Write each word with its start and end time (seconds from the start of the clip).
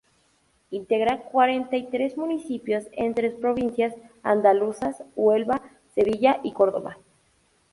Integra 0.71 1.21
cuarenta 1.25 1.75
y 1.77 1.83
tres 1.85 2.17
municipios 2.17 2.85
en 2.93 3.13
tres 3.13 3.35
provincias 3.35 3.93
andaluzas: 4.23 5.03
Huelva, 5.15 5.61
Sevilla 5.93 6.39
y 6.41 6.53
Córdoba. 6.53 6.97